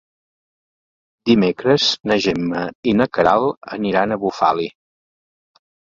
Dimecres 1.31 1.85
na 2.11 2.17
Gemma 2.27 2.63
i 2.93 2.95
na 3.03 3.07
Queralt 3.19 3.69
aniran 3.79 4.17
a 4.17 4.19
Bufali. 4.25 4.67